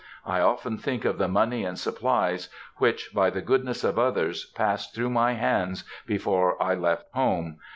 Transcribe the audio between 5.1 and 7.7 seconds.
my hands before I left home.